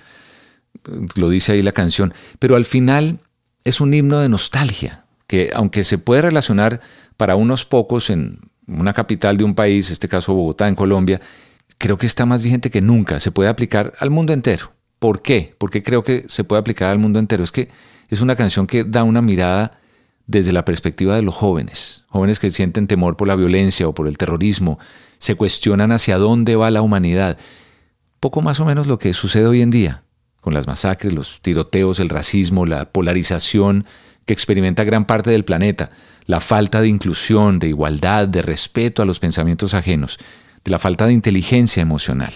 lo 1.16 1.30
dice 1.30 1.54
ahí 1.54 1.64
la 1.64 1.72
canción, 1.72 2.14
pero 2.38 2.56
al 2.56 2.66
final 2.66 3.22
es 3.64 3.82
un 3.82 3.92
himno 3.92 4.20
de 4.20 4.30
nostalgia, 4.30 5.06
que 5.26 5.50
aunque 5.56 5.84
se 5.84 5.98
puede 5.98 6.22
relacionar 6.22 6.80
para 7.18 7.36
unos 7.36 7.66
pocos 7.66 8.12
en 8.12 8.47
una 8.68 8.94
capital 8.94 9.38
de 9.38 9.44
un 9.44 9.56
país, 9.56 9.88
en 9.88 9.94
este 9.94 10.08
caso 10.08 10.34
Bogotá, 10.34 10.68
en 10.68 10.76
Colombia, 10.76 11.22
creo 11.78 11.98
que 11.98 12.06
está 12.06 12.26
más 12.26 12.44
vigente 12.44 12.70
que 12.70 12.82
nunca. 12.82 13.20
Se 13.20 13.32
puede 13.32 13.50
aplicar 13.50 13.94
al 14.00 14.10
mundo 14.10 14.34
entero. 14.34 14.74
¿Por 15.00 15.22
qué? 15.22 15.56
Porque 15.58 15.84
creo 15.84 16.04
que 16.04 16.26
se 16.28 16.44
puede 16.44 16.60
aplicar 16.60 16.90
al 16.90 17.00
mundo 17.00 17.20
entero. 17.20 17.44
Es 17.44 17.52
que 17.52 17.70
es 18.10 18.22
una 18.22 18.36
canción 18.36 18.68
que 18.68 18.84
da 18.84 19.04
una 19.04 19.22
mirada 19.22 19.80
desde 20.26 20.52
la 20.52 20.66
perspectiva 20.66 21.16
de 21.16 21.22
los 21.22 21.34
jóvenes, 21.34 22.04
jóvenes 22.10 22.40
que 22.40 22.52
sienten 22.52 22.88
temor 22.88 23.16
por 23.16 23.28
la 23.28 23.36
violencia 23.36 23.88
o 23.88 23.94
por 23.94 24.08
el 24.08 24.18
terrorismo, 24.18 24.78
se 25.20 25.36
cuestionan 25.36 25.92
hacia 25.92 26.18
dónde 26.18 26.56
va 26.58 26.70
la 26.70 26.82
humanidad. 26.82 27.38
Poco 28.20 28.42
más 28.42 28.60
o 28.60 28.66
menos 28.66 28.88
lo 28.88 29.00
que 29.00 29.14
sucede 29.14 29.48
hoy 29.48 29.62
en 29.62 29.72
día, 29.72 30.04
con 30.42 30.54
las 30.54 30.68
masacres, 30.68 31.14
los 31.14 31.42
tiroteos, 31.42 32.00
el 32.00 32.10
racismo, 32.10 32.66
la 32.66 32.92
polarización 32.92 33.86
que 34.28 34.34
experimenta 34.34 34.84
gran 34.84 35.06
parte 35.06 35.32
del 35.32 35.46
planeta 35.46 35.90
la 36.26 36.42
falta 36.42 36.82
de 36.82 36.90
inclusión, 36.90 37.58
de 37.58 37.70
igualdad, 37.70 38.28
de 38.28 38.42
respeto 38.42 39.02
a 39.02 39.06
los 39.06 39.20
pensamientos 39.20 39.74
ajenos, 39.74 40.20
de 40.64 40.70
la 40.70 40.78
falta 40.78 41.08
de 41.08 41.14
inteligencia 41.14 41.82
emocional. 41.82 42.34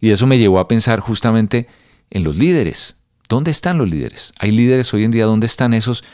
Y 0.00 0.10
eso 0.10 0.26
me 0.26 0.38
llevó 0.38 0.60
a 0.60 0.68
pensar 0.68 1.00
justamente 1.00 1.66
en 2.10 2.22
los 2.22 2.36
líderes. 2.36 2.96
¿Dónde 3.28 3.50
están 3.50 3.78
los 3.78 3.88
líderes? 3.88 4.32
Hay 4.38 4.52
líderes 4.52 4.92
hoy 4.92 5.04
en 5.04 5.10
día, 5.10 5.24
¿dónde 5.24 5.46
están 5.46 5.72
esos 5.74 6.04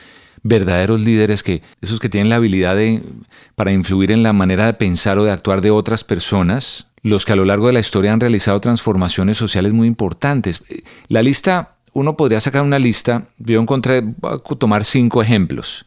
verdaderos 0.45 1.01
líderes 1.01 1.43
que 1.43 1.63
esos 1.81 1.99
que 1.99 2.09
tienen 2.09 2.29
la 2.29 2.37
habilidad 2.37 2.77
de 2.77 3.03
para 3.57 3.73
influir 3.73 4.13
en 4.13 4.23
la 4.23 4.33
manera 4.33 4.67
de 4.67 4.75
pensar 4.75 5.19
o 5.19 5.25
de 5.25 5.33
actuar 5.33 5.63
de 5.63 5.71
otras 5.71 6.05
personas, 6.05 6.87
los 7.03 7.25
que 7.25 7.33
a 7.33 7.37
lo 7.37 7.45
largo 7.45 7.67
de 7.67 7.73
la 7.73 7.81
historia 7.81 8.13
han 8.13 8.21
realizado 8.21 8.61
transformaciones 8.61 9.37
sociales 9.37 9.73
muy 9.73 9.89
importantes. 9.89 10.63
La 11.09 11.23
lista, 11.23 11.74
uno 11.95 12.17
podría 12.17 12.41
sacar 12.41 12.63
una 12.63 12.79
lista, 12.79 13.29
yo 13.39 13.61
encontré, 13.61 14.03
voy 14.03 14.35
a 14.35 14.55
tomar 14.57 14.85
cinco 14.85 15.23
ejemplos 15.23 15.87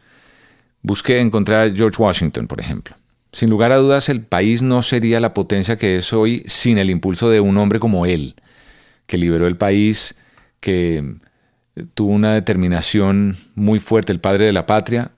busqué 0.87 1.19
encontrar 1.19 1.67
a 1.67 1.75
George 1.75 2.01
Washington, 2.01 2.47
por 2.47 2.59
ejemplo. 2.59 2.95
Sin 3.31 3.49
lugar 3.49 3.71
a 3.71 3.77
dudas, 3.77 4.09
el 4.09 4.21
país 4.21 4.63
no 4.63 4.81
sería 4.81 5.19
la 5.19 5.33
potencia 5.33 5.75
que 5.75 5.97
es 5.97 6.13
hoy 6.13 6.43
sin 6.47 6.77
el 6.77 6.89
impulso 6.89 7.29
de 7.29 7.39
un 7.39 7.57
hombre 7.57 7.79
como 7.79 8.05
él, 8.05 8.35
que 9.05 9.17
liberó 9.17 9.47
el 9.47 9.57
país, 9.57 10.15
que 10.59 11.17
tuvo 11.93 12.11
una 12.11 12.33
determinación 12.33 13.37
muy 13.53 13.79
fuerte, 13.79 14.11
el 14.11 14.21
padre 14.21 14.45
de 14.45 14.53
la 14.53 14.65
patria, 14.65 15.11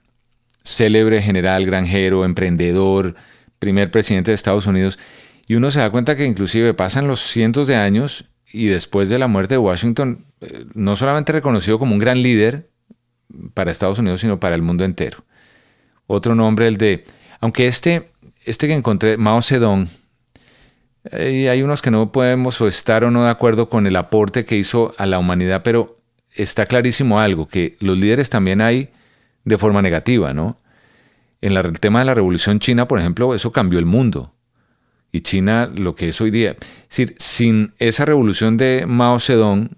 célebre 0.64 1.22
general, 1.22 1.64
granjero, 1.64 2.24
emprendedor, 2.24 3.14
primer 3.58 3.90
presidente 3.90 4.32
de 4.32 4.34
Estados 4.34 4.66
Unidos. 4.66 4.98
Y 5.46 5.54
uno 5.54 5.70
se 5.70 5.78
da 5.78 5.90
cuenta 5.90 6.16
que 6.16 6.26
inclusive 6.26 6.74
pasan 6.74 7.06
los 7.06 7.20
cientos 7.20 7.66
de 7.66 7.76
años 7.76 8.24
y 8.52 8.66
después 8.66 9.08
de 9.08 9.18
la 9.18 9.28
muerte 9.28 9.54
de 9.54 9.58
Washington, 9.58 10.24
eh, 10.40 10.66
no 10.74 10.96
solamente 10.96 11.32
reconocido 11.32 11.78
como 11.78 11.94
un 11.94 11.98
gran 11.98 12.22
líder 12.22 12.70
para 13.54 13.70
Estados 13.70 13.98
Unidos, 13.98 14.20
sino 14.20 14.40
para 14.40 14.54
el 14.54 14.62
mundo 14.62 14.84
entero. 14.84 15.24
Otro 16.06 16.34
nombre, 16.34 16.66
el 16.66 16.76
de, 16.76 17.04
aunque 17.40 17.66
este, 17.66 18.10
este 18.44 18.66
que 18.66 18.74
encontré, 18.74 19.16
Mao 19.16 19.40
Zedong, 19.42 19.88
hay 21.12 21.62
unos 21.62 21.80
que 21.80 21.90
no 21.90 22.12
podemos 22.12 22.60
o 22.60 22.68
estar 22.68 23.04
o 23.04 23.10
no 23.10 23.24
de 23.24 23.30
acuerdo 23.30 23.70
con 23.70 23.86
el 23.86 23.96
aporte 23.96 24.44
que 24.44 24.56
hizo 24.56 24.94
a 24.98 25.06
la 25.06 25.18
humanidad, 25.18 25.62
pero 25.62 25.96
está 26.34 26.66
clarísimo 26.66 27.20
algo, 27.20 27.48
que 27.48 27.76
los 27.80 27.96
líderes 27.96 28.28
también 28.28 28.60
hay 28.60 28.90
de 29.44 29.58
forma 29.58 29.82
negativa, 29.82 30.34
¿no? 30.34 30.58
En 31.40 31.56
el 31.56 31.80
tema 31.80 32.00
de 32.00 32.04
la 32.04 32.14
revolución 32.14 32.58
china, 32.58 32.86
por 32.86 32.98
ejemplo, 32.98 33.34
eso 33.34 33.50
cambió 33.50 33.78
el 33.78 33.86
mundo. 33.86 34.34
Y 35.12 35.22
China, 35.22 35.70
lo 35.74 35.94
que 35.94 36.08
es 36.08 36.20
hoy 36.20 36.30
día. 36.30 36.56
Decir, 36.88 37.14
sin 37.18 37.72
esa 37.78 38.04
revolución 38.04 38.56
de 38.56 38.84
Mao 38.86 39.18
Zedong, 39.18 39.70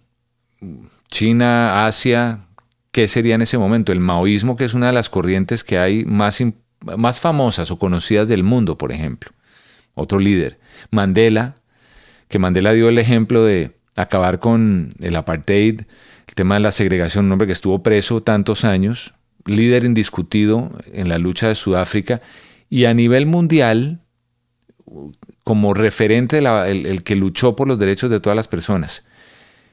China, 1.09 1.87
Asia, 1.87 2.47
¿qué 2.91 3.09
sería 3.09 3.35
en 3.35 3.43
ese 3.43 3.59
momento? 3.59 3.93
El 3.93 4.01
maoísmo, 4.01 4.57
que 4.57 4.65
es 4.65 4.75
una 4.75 4.89
de 4.89 4.93
las 4.93 5.11
corrientes 5.11 5.65
que 5.65 5.79
hay 5.79 6.05
más, 6.05 6.43
más 6.81 7.21
famosas 7.21 7.71
o 7.71 7.79
conocidas 7.79 8.29
del 8.29 8.45
mundo, 8.45 8.79
por 8.79 8.93
ejemplo. 8.93 9.31
Otro 9.95 10.19
líder. 10.19 10.59
Mandela, 10.91 11.57
que 12.29 12.39
Mandela 12.39 12.73
dio 12.73 12.89
el 12.89 12.99
ejemplo 12.99 13.45
de 13.45 13.77
acabar 13.97 14.39
con 14.39 14.91
el 15.01 15.17
apartheid, 15.17 15.83
el 16.29 16.35
tema 16.35 16.55
de 16.55 16.61
la 16.61 16.73
segregación, 16.73 17.27
un 17.27 17.33
hombre 17.33 17.47
que 17.47 17.53
estuvo 17.53 17.83
preso 17.83 18.23
tantos 18.23 18.65
años, 18.65 19.15
líder 19.45 19.85
indiscutido 19.85 20.73
en 20.93 21.09
la 21.09 21.19
lucha 21.19 21.49
de 21.49 21.55
Sudáfrica, 21.55 22.23
y 22.71 22.87
a 22.87 22.95
nivel 22.95 23.27
mundial, 23.27 24.01
como 25.45 25.75
referente, 25.75 26.39
el 26.39 27.03
que 27.03 27.17
luchó 27.17 27.57
por 27.57 27.69
los 27.69 27.79
derechos 27.79 28.11
de 28.11 28.21
todas 28.21 28.37
las 28.37 28.49
personas 28.49 29.05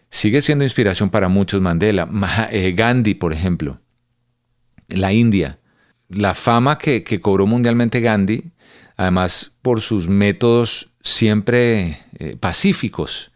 sigue 0.10 0.42
siendo 0.42 0.64
inspiración 0.64 1.10
para 1.10 1.30
muchos 1.30 1.62
Mandela. 1.62 2.08
Eh, 2.52 2.74
Gandhi, 2.76 3.14
por 3.16 3.34
ejemplo, 3.34 3.80
la 4.90 5.14
India. 5.14 5.60
La 6.10 6.34
fama 6.34 6.80
que, 6.80 7.04
cobró 7.22 7.46
mundialmente 7.46 8.02
Gandhi, 8.02 8.52
además 8.98 9.52
por 9.62 9.82
sus 9.82 10.08
métodos 10.08 10.90
siempre 11.04 12.00
eh, 12.18 12.36
pacíficos. 12.40 13.32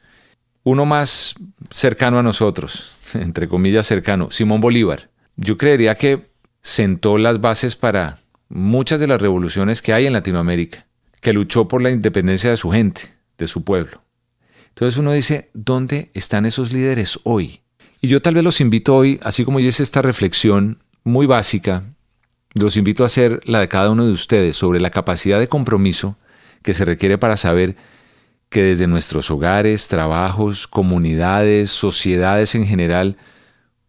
Uno 0.64 0.86
más 0.86 1.36
cercano 1.70 2.18
a 2.18 2.24
nosotros, 2.24 2.98
entre 3.14 3.48
comillas 3.48 3.86
cercano, 3.86 4.32
Simón 4.32 4.60
Bolívar. 4.60 5.12
Yo 5.36 5.58
creería 5.58 5.96
que 5.96 6.32
sentó 6.62 7.18
las 7.20 7.42
bases 7.42 7.76
para 7.76 8.20
muchas 8.50 9.00
de 9.00 9.08
las 9.08 9.22
revoluciones 9.22 9.82
que 9.82 9.94
hay 9.94 10.08
en 10.08 10.14
Latinoamérica, 10.14 10.88
que 11.24 11.34
luchó 11.34 11.68
por 11.68 11.82
la 11.82 11.90
independencia 11.90 12.52
de 12.52 12.58
su 12.58 12.70
gente, 12.70 13.14
de 13.38 13.48
su 13.48 13.64
pueblo. 13.64 14.04
Entonces 14.70 15.00
uno 15.00 15.14
dice, 15.14 15.50
¿dónde 15.54 16.12
están 16.14 16.46
esos 16.46 16.74
líderes 16.74 17.20
hoy? 17.24 17.62
Y 18.02 18.10
yo 18.10 18.22
tal 18.22 18.36
vez 18.36 18.44
los 18.44 18.60
invito 18.60 18.96
hoy, 18.96 19.20
así 19.24 19.46
como 19.46 19.60
yo 19.60 19.70
hice 19.70 19.84
esta 19.84 20.02
reflexión 20.02 20.80
muy 21.04 21.26
básica, 21.26 21.86
los 22.54 22.76
invito 22.76 23.04
a 23.04 23.06
hacer 23.06 23.40
la 23.46 23.62
de 23.62 23.70
cada 23.70 23.90
uno 23.90 24.06
de 24.06 24.12
ustedes 24.12 24.58
sobre 24.58 24.82
la 24.82 24.90
capacidad 24.90 25.40
de 25.40 25.48
compromiso 25.48 26.18
que 26.62 26.74
se 26.74 26.86
requiere 26.86 27.18
para 27.18 27.38
saber 27.38 27.78
que 28.50 28.62
desde 28.62 28.88
nuestros 28.88 29.32
hogares, 29.32 29.88
trabajos, 29.88 30.68
comunidades, 30.68 31.72
sociedades 31.72 32.54
en 32.54 32.68
general, 32.68 33.18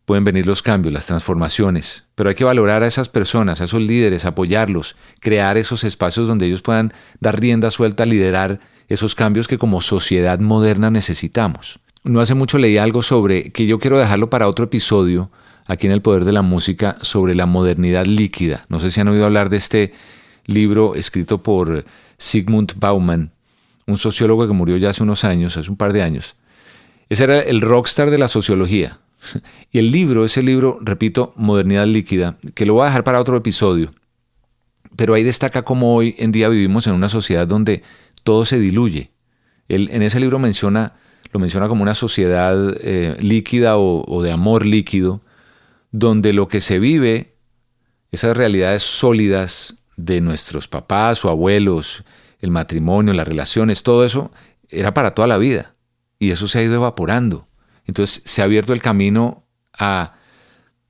pueden 0.04 0.24
venir 0.24 0.46
los 0.46 0.62
cambios, 0.62 0.92
las 0.92 1.06
transformaciones, 1.06 2.04
pero 2.14 2.28
hay 2.28 2.34
que 2.34 2.44
valorar 2.44 2.82
a 2.82 2.86
esas 2.86 3.08
personas, 3.08 3.60
a 3.60 3.64
esos 3.64 3.82
líderes, 3.82 4.24
apoyarlos, 4.24 4.96
crear 5.20 5.56
esos 5.56 5.84
espacios 5.84 6.28
donde 6.28 6.46
ellos 6.46 6.62
puedan 6.62 6.92
dar 7.20 7.40
rienda 7.40 7.70
suelta, 7.70 8.04
liderar 8.04 8.60
esos 8.88 9.14
cambios 9.14 9.48
que 9.48 9.58
como 9.58 9.80
sociedad 9.80 10.38
moderna 10.40 10.90
necesitamos. 10.90 11.80
No 12.02 12.20
hace 12.20 12.34
mucho 12.34 12.58
leí 12.58 12.76
algo 12.76 13.02
sobre, 13.02 13.50
que 13.50 13.66
yo 13.66 13.78
quiero 13.78 13.98
dejarlo 13.98 14.28
para 14.28 14.48
otro 14.48 14.66
episodio, 14.66 15.30
aquí 15.66 15.86
en 15.86 15.92
El 15.92 16.02
Poder 16.02 16.26
de 16.26 16.32
la 16.32 16.42
Música, 16.42 16.98
sobre 17.00 17.34
la 17.34 17.46
modernidad 17.46 18.04
líquida. 18.04 18.66
No 18.68 18.80
sé 18.80 18.90
si 18.90 19.00
han 19.00 19.08
oído 19.08 19.24
hablar 19.24 19.48
de 19.48 19.56
este 19.56 19.92
libro 20.44 20.94
escrito 20.94 21.42
por 21.42 21.84
Sigmund 22.18 22.74
Bauman, 22.76 23.32
un 23.86 23.96
sociólogo 23.96 24.46
que 24.46 24.52
murió 24.52 24.76
ya 24.76 24.90
hace 24.90 25.02
unos 25.02 25.24
años, 25.24 25.56
hace 25.56 25.70
un 25.70 25.76
par 25.76 25.94
de 25.94 26.02
años. 26.02 26.36
Ese 27.08 27.24
era 27.24 27.40
el 27.40 27.62
rockstar 27.62 28.10
de 28.10 28.18
la 28.18 28.28
sociología. 28.28 28.98
Y 29.72 29.78
el 29.78 29.90
libro, 29.90 30.24
ese 30.24 30.42
libro, 30.42 30.78
repito, 30.80 31.32
Modernidad 31.36 31.86
Líquida, 31.86 32.36
que 32.54 32.66
lo 32.66 32.74
voy 32.74 32.82
a 32.82 32.86
dejar 32.86 33.04
para 33.04 33.20
otro 33.20 33.36
episodio, 33.36 33.92
pero 34.96 35.14
ahí 35.14 35.22
destaca 35.22 35.62
cómo 35.62 35.94
hoy 35.94 36.14
en 36.18 36.32
día 36.32 36.48
vivimos 36.48 36.86
en 36.86 36.94
una 36.94 37.08
sociedad 37.08 37.46
donde 37.46 37.82
todo 38.22 38.44
se 38.44 38.58
diluye. 38.58 39.10
Él 39.68 39.88
en 39.92 40.02
ese 40.02 40.20
libro 40.20 40.38
menciona, 40.38 40.94
lo 41.32 41.40
menciona 41.40 41.68
como 41.68 41.82
una 41.82 41.94
sociedad 41.94 42.76
eh, 42.80 43.16
líquida 43.20 43.76
o, 43.76 44.22
de 44.22 44.32
amor 44.32 44.64
líquido, 44.64 45.20
donde 45.90 46.32
lo 46.32 46.48
que 46.48 46.60
se 46.60 46.78
vive, 46.78 47.34
esas 48.10 48.36
realidades 48.36 48.82
sólidas 48.82 49.74
de 49.96 50.20
nuestros 50.20 50.68
papás 50.68 51.24
o 51.24 51.30
abuelos, 51.30 52.04
el 52.40 52.50
matrimonio, 52.50 53.14
las 53.14 53.26
relaciones, 53.26 53.82
todo 53.82 54.04
eso 54.04 54.30
era 54.68 54.94
para 54.94 55.14
toda 55.14 55.28
la 55.28 55.38
vida. 55.38 55.74
Y 56.18 56.30
eso 56.30 56.46
se 56.46 56.58
ha 56.58 56.62
ido 56.62 56.74
evaporando. 56.74 57.46
Entonces 57.86 58.22
se 58.24 58.42
ha 58.42 58.44
abierto 58.44 58.72
el 58.72 58.82
camino 58.82 59.44
a 59.72 60.14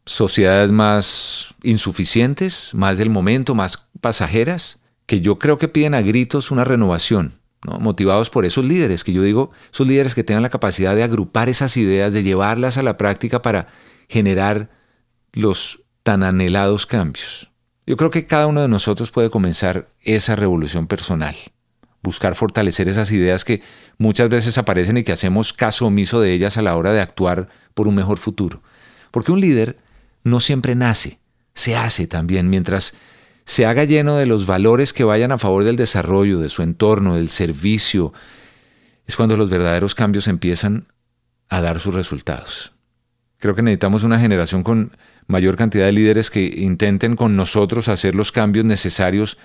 sociedades 0.06 0.70
más 0.70 1.54
insuficientes, 1.62 2.70
más 2.74 2.98
del 2.98 3.10
momento, 3.10 3.54
más 3.54 3.88
pasajeras, 4.00 4.78
que 5.06 5.20
yo 5.20 5.38
creo 5.38 5.58
que 5.58 5.68
piden 5.68 5.94
a 5.94 6.02
gritos 6.02 6.50
una 6.50 6.64
renovación, 6.64 7.40
motivados 7.80 8.30
por 8.30 8.44
esos 8.44 8.64
líderes, 8.64 9.04
que 9.04 9.12
yo 9.12 9.22
digo, 9.22 9.50
esos 9.72 9.86
líderes 9.86 10.14
que 10.14 10.24
tengan 10.24 10.42
la 10.42 10.50
capacidad 10.50 10.94
de 10.94 11.02
agrupar 11.02 11.48
esas 11.48 11.76
ideas, 11.76 12.12
de 12.12 12.22
llevarlas 12.22 12.76
a 12.76 12.82
la 12.82 12.96
práctica 12.96 13.42
para 13.42 13.68
generar 14.08 14.70
los 15.32 15.80
tan 16.02 16.22
anhelados 16.22 16.86
cambios. 16.86 17.50
Yo 17.86 17.96
creo 17.96 18.10
que 18.10 18.26
cada 18.26 18.46
uno 18.46 18.62
de 18.62 18.68
nosotros 18.68 19.10
puede 19.10 19.30
comenzar 19.30 19.88
esa 20.02 20.36
revolución 20.36 20.86
personal, 20.86 21.34
buscar 22.04 22.36
fortalecer 22.36 22.86
esas 22.86 23.10
ideas 23.10 23.44
que 23.44 23.62
muchas 23.98 24.28
veces 24.28 24.58
aparecen 24.58 24.98
y 24.98 25.02
que 25.02 25.12
hacemos 25.12 25.52
caso 25.52 25.86
omiso 25.86 26.20
de 26.20 26.32
ellas 26.32 26.56
a 26.56 26.62
la 26.62 26.76
hora 26.76 26.92
de 26.92 27.00
actuar 27.00 27.48
por 27.72 27.88
un 27.88 27.96
mejor 27.96 28.18
futuro. 28.18 28.62
Porque 29.10 29.32
un 29.32 29.40
líder 29.40 29.78
no 30.22 30.38
siempre 30.38 30.74
nace, 30.74 31.18
se 31.54 31.76
hace 31.76 32.06
también 32.06 32.50
mientras 32.50 32.94
se 33.46 33.66
haga 33.66 33.84
lleno 33.84 34.16
de 34.16 34.26
los 34.26 34.46
valores 34.46 34.92
que 34.92 35.04
vayan 35.04 35.32
a 35.32 35.38
favor 35.38 35.64
del 35.64 35.76
desarrollo, 35.76 36.38
de 36.38 36.50
su 36.50 36.62
entorno, 36.62 37.16
del 37.16 37.30
servicio, 37.30 38.12
es 39.06 39.16
cuando 39.16 39.36
los 39.36 39.50
verdaderos 39.50 39.94
cambios 39.94 40.28
empiezan 40.28 40.86
a 41.48 41.60
dar 41.60 41.80
sus 41.80 41.94
resultados. 41.94 42.72
Creo 43.38 43.54
que 43.54 43.62
necesitamos 43.62 44.04
una 44.04 44.18
generación 44.18 44.62
con 44.62 44.96
mayor 45.26 45.56
cantidad 45.56 45.86
de 45.86 45.92
líderes 45.92 46.30
que 46.30 46.44
intenten 46.44 47.16
con 47.16 47.36
nosotros 47.36 47.88
hacer 47.88 48.14
los 48.14 48.32
cambios 48.32 48.64
necesarios 48.64 49.38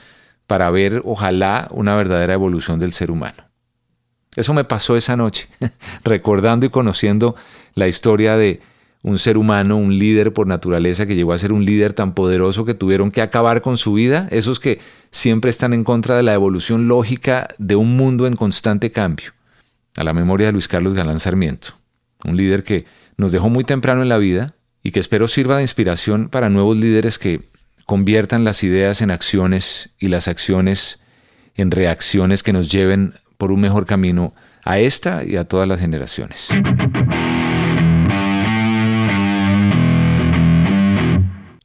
para 0.50 0.72
ver, 0.72 1.04
ojalá, 1.06 1.68
una 1.70 1.96
verdadera 1.96 2.34
evolución 2.34 2.80
del 2.80 2.92
ser 2.92 3.12
humano. 3.12 3.44
Eso 4.36 4.52
me 4.56 4.64
pasó 4.64 4.98
esa 4.98 5.16
noche, 5.16 5.48
recordando 6.04 6.66
y 6.66 6.72
conociendo 6.72 7.36
la 7.76 7.88
historia 7.88 8.36
de 8.36 8.60
un 9.04 9.20
ser 9.20 9.38
humano, 9.38 9.78
un 9.78 10.00
líder 10.00 10.34
por 10.34 10.48
naturaleza 10.48 11.06
que 11.06 11.14
llegó 11.14 11.34
a 11.34 11.38
ser 11.38 11.54
un 11.54 11.66
líder 11.66 11.94
tan 11.94 12.16
poderoso 12.16 12.66
que 12.66 12.74
tuvieron 12.74 13.12
que 13.12 13.22
acabar 13.22 13.62
con 13.62 13.78
su 13.78 13.94
vida, 13.94 14.28
esos 14.32 14.60
que 14.60 14.80
siempre 15.12 15.52
están 15.52 15.72
en 15.72 15.84
contra 15.84 16.18
de 16.18 16.24
la 16.24 16.34
evolución 16.34 16.88
lógica 16.88 17.50
de 17.60 17.76
un 17.76 17.96
mundo 17.96 18.26
en 18.26 18.36
constante 18.36 18.92
cambio. 18.92 19.34
A 19.98 20.04
la 20.04 20.14
memoria 20.14 20.48
de 20.48 20.54
Luis 20.54 20.68
Carlos 20.68 20.96
Galán 20.96 21.20
Sarmiento, 21.20 21.76
un 22.26 22.38
líder 22.38 22.64
que 22.64 22.86
nos 23.18 23.32
dejó 23.32 23.50
muy 23.50 23.66
temprano 23.66 24.02
en 24.02 24.10
la 24.10 24.18
vida 24.18 24.56
y 24.82 24.90
que 24.90 25.00
espero 25.00 25.28
sirva 25.28 25.58
de 25.58 25.62
inspiración 25.62 26.28
para 26.28 26.50
nuevos 26.50 26.76
líderes 26.76 27.20
que 27.20 27.42
conviertan 27.90 28.44
las 28.44 28.64
ideas 28.64 29.02
en 29.02 29.10
acciones 29.10 29.90
y 29.98 30.10
las 30.10 30.28
acciones 30.28 31.00
en 31.56 31.72
reacciones 31.72 32.44
que 32.44 32.54
nos 32.54 32.72
lleven 32.72 33.16
por 33.40 33.52
un 33.52 33.62
mejor 33.62 33.88
camino 33.88 34.32
a 34.64 34.78
esta 34.78 35.24
y 35.24 35.38
a 35.38 35.46
todas 35.46 35.68
las 35.68 35.80
generaciones. 35.80 36.50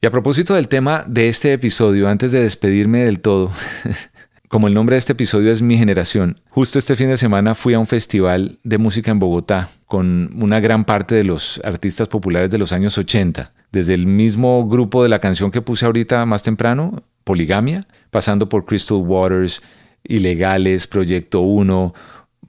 Y 0.00 0.06
a 0.06 0.10
propósito 0.10 0.54
del 0.54 0.68
tema 0.68 1.04
de 1.06 1.28
este 1.28 1.52
episodio, 1.52 2.08
antes 2.08 2.32
de 2.32 2.40
despedirme 2.40 3.00
del 3.00 3.20
todo, 3.20 3.52
como 4.54 4.68
el 4.68 4.74
nombre 4.74 4.94
de 4.94 4.98
este 4.98 5.14
episodio 5.14 5.50
es 5.50 5.62
Mi 5.62 5.76
Generación, 5.76 6.36
justo 6.48 6.78
este 6.78 6.94
fin 6.94 7.08
de 7.08 7.16
semana 7.16 7.56
fui 7.56 7.74
a 7.74 7.80
un 7.80 7.88
festival 7.88 8.60
de 8.62 8.78
música 8.78 9.10
en 9.10 9.18
Bogotá 9.18 9.72
con 9.84 10.30
una 10.40 10.60
gran 10.60 10.84
parte 10.84 11.16
de 11.16 11.24
los 11.24 11.60
artistas 11.64 12.06
populares 12.06 12.52
de 12.52 12.58
los 12.58 12.72
años 12.72 12.96
80, 12.96 13.52
desde 13.72 13.94
el 13.94 14.06
mismo 14.06 14.68
grupo 14.68 15.02
de 15.02 15.08
la 15.08 15.18
canción 15.18 15.50
que 15.50 15.60
puse 15.60 15.86
ahorita 15.86 16.24
más 16.24 16.44
temprano, 16.44 17.02
Poligamia, 17.24 17.88
pasando 18.12 18.48
por 18.48 18.64
Crystal 18.64 18.98
Waters, 18.98 19.60
Ilegales, 20.04 20.86
Proyecto 20.86 21.40
1, 21.40 21.92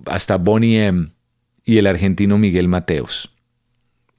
hasta 0.06 0.38
Bonnie 0.38 0.86
M 0.86 1.10
y 1.64 1.80
el 1.80 1.88
argentino 1.88 2.38
Miguel 2.38 2.68
Mateos. 2.68 3.32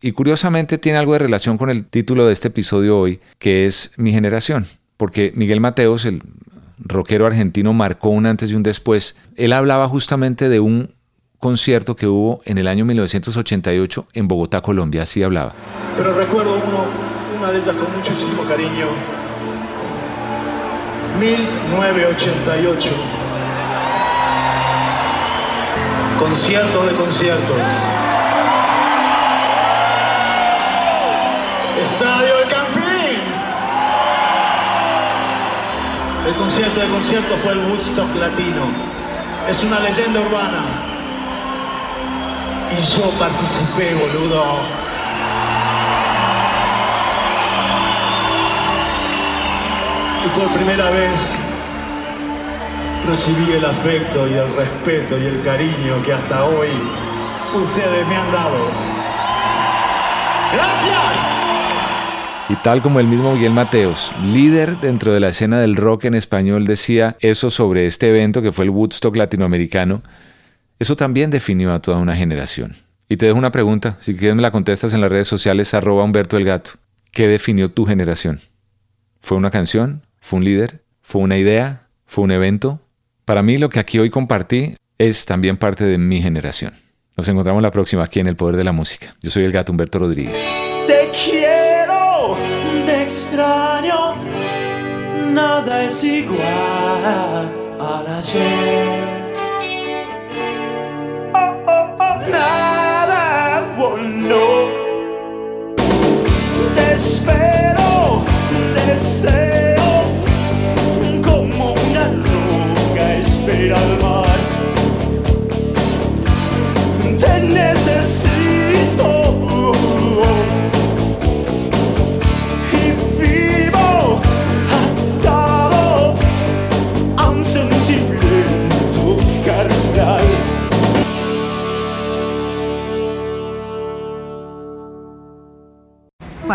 Y 0.01 0.11
curiosamente 0.11 0.79
tiene 0.79 0.99
algo 0.99 1.13
de 1.13 1.21
relación 1.21 1.57
con 1.57 1.71
el 1.71 1.87
título 1.87 2.27
de 2.27 2.33
este 2.33 2.49
episodio 2.49 2.99
hoy, 2.99 3.21
que 3.39 3.65
es 3.65 3.93
Mi 3.97 4.11
generación, 4.11 4.67
porque 4.97 5.33
Miguel 5.37 5.61
Mateos, 5.61 6.05
el 6.05 6.21
rockero 6.79 7.27
argentino, 7.27 7.73
marcó 7.73 8.11
un 8.11 8.27
antes 8.27 8.51
y 8.51 8.55
un 8.55 8.63
después. 8.63 9.17
Él 9.37 9.53
hablaba 9.53 9.89
justamente 9.89 10.49
de 10.49 10.61
un 10.61 10.95
concierto 11.39 11.97
que 11.97 12.07
hubo 12.07 12.41
en 12.45 12.59
el 12.59 12.69
año 12.69 12.85
1988 12.85 14.09
en 14.15 14.29
Bogotá, 14.29 14.63
Colombia, 14.63 15.03
así 15.03 15.23
hablaba. 15.23 15.55
Pero 15.97 16.15
recuerdo 16.15 16.55
uno, 16.55 16.87
una 17.39 17.53
de 17.53 17.59
ellas 17.59 17.77
con 17.77 17.95
muchísimo 17.97 18.43
cariño. 18.45 18.87
1988. 21.21 22.91
Concierto 26.19 26.87
de 26.87 26.95
conciertos. 26.95 27.61
Estadio 31.83 32.36
El 36.27 36.35
concierto 36.35 36.81
de 36.81 36.89
conciertos 36.89 37.39
fue 37.41 37.53
el 37.53 37.59
Woodstock 37.61 38.17
Latino. 38.17 38.67
Es 39.49 39.63
una 39.63 39.79
leyenda 39.79 40.21
urbana. 40.21 40.65
Y 42.77 42.83
yo 42.83 43.11
participé, 43.17 43.95
boludo. 43.95 44.59
Y 50.25 50.29
por 50.37 50.49
primera 50.53 50.91
vez 50.91 51.37
recibí 53.07 53.53
el 53.53 53.65
afecto 53.65 54.27
y 54.27 54.33
el 54.33 54.53
respeto 54.57 55.17
y 55.17 55.27
el 55.27 55.43
cariño 55.43 56.03
que 56.03 56.13
hasta 56.13 56.45
hoy 56.45 56.71
ustedes 57.55 58.05
me 58.09 58.17
han 58.17 58.33
dado. 58.33 58.69
¡Gracias! 60.53 61.36
Y 62.49 62.55
tal 62.57 62.81
como 62.81 63.01
el 63.01 63.09
mismo 63.09 63.35
Miguel 63.35 63.53
Mateos, 63.53 64.13
líder 64.25 64.79
dentro 64.81 65.13
de 65.13 65.19
la 65.19 65.29
escena 65.29 65.61
del 65.61 65.75
rock 65.75 66.05
en 66.05 66.15
español, 66.15 66.65
decía 66.65 67.17
eso 67.19 67.51
sobre 67.51 67.87
este 67.87 68.09
evento 68.09 68.41
que 68.41 68.53
fue 68.53 68.65
el 68.65 68.71
Woodstock 68.71 69.17
latinoamericano, 69.17 70.03
eso 70.79 70.97
también 70.97 71.31
definió 71.31 71.73
a 71.73 71.81
toda 71.81 71.99
una 71.99 72.15
generación. 72.15 72.77
Y 73.09 73.17
te 73.17 73.27
dejo 73.27 73.39
una 73.39 73.51
pregunta, 73.51 73.99
si 74.01 74.15
quieres 74.15 74.37
me 74.37 74.43
la 74.43 74.53
contestas 74.53 74.95
en 74.95 75.01
las 75.01 75.11
redes 75.11 75.27
sociales, 75.27 75.75
arroba 75.75 76.05
Humberto 76.05 76.37
el 76.37 76.45
Gato. 76.45 76.73
¿Qué 77.11 77.27
definió 77.27 77.71
tu 77.71 77.85
generación? 77.85 78.41
¿Fue 79.21 79.37
una 79.37 79.51
canción? 79.51 80.03
¿Fue 80.21 80.39
un 80.39 80.45
líder? 80.45 80.83
¿Fue 81.03 81.23
una 81.23 81.39
idea? 81.39 81.89
¿Fue 82.05 82.23
un 82.23 82.31
evento? 82.31 82.81
Para 83.25 83.43
mí 83.43 83.57
lo 83.59 83.71
que 83.71 83.81
aquí 83.81 83.99
hoy 83.99 84.11
compartí 84.11 84.77
es 84.99 85.27
también 85.27 85.57
parte 85.57 85.85
de 85.85 85.99
mi 85.99 86.23
generación. 86.23 86.75
Nos 87.17 87.29
encontramos 87.29 87.63
la 87.63 87.71
próxima 87.71 88.05
aquí 88.05 88.21
en 88.21 88.29
El 88.29 88.37
Poder 88.37 88.57
de 88.57 88.65
la 88.65 88.73
Música. 88.73 89.17
Yo 89.21 89.31
soy 89.31 89.45
el 89.45 89.53
gato 89.53 89.73
Humberto 89.73 89.99
Rodríguez. 89.99 90.45
Te 90.87 91.11
quiero, 91.11 91.56
nada 95.33 95.85
es 95.85 96.03
igual 96.05 97.05
al 97.79 98.07
ayer. 98.19 99.01
Oh, 101.35 101.55
oh, 101.67 101.97
oh, 101.99 102.31
nada, 102.31 103.75
oh, 103.79 103.97
no. 103.99 104.47
Te 106.77 106.95
espero, 106.95 108.25
deseo, 108.75 109.91
como 111.23 111.75
una 111.89 112.05
roca 112.25 113.15
espera 113.17 113.77
al 113.77 114.03
mar. 114.03 114.26